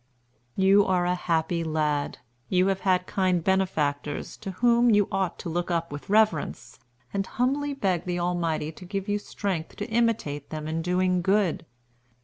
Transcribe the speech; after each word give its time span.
"You 0.55 0.83
are 0.87 1.05
a 1.05 1.13
happy 1.13 1.63
lad. 1.63 2.17
You 2.49 2.65
have 2.69 3.05
kind 3.05 3.43
benefactors, 3.43 4.35
to 4.37 4.49
whom 4.53 4.89
you 4.89 5.07
ought 5.11 5.37
to 5.37 5.47
look 5.47 5.69
up 5.69 5.91
with 5.91 6.09
reverence, 6.09 6.79
and 7.13 7.27
humbly 7.27 7.75
beg 7.75 8.05
the 8.05 8.17
Almighty 8.17 8.71
to 8.71 8.85
give 8.85 9.07
you 9.07 9.19
strength 9.19 9.75
to 9.75 9.87
imitate 9.91 10.49
them 10.49 10.67
in 10.67 10.81
doing 10.81 11.21
good. 11.21 11.67